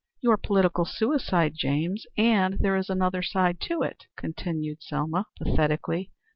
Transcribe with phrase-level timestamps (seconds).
[0.19, 2.07] "Your political suicide, James.
[2.17, 6.09] And there is another side to it," continued Selma, pathetically.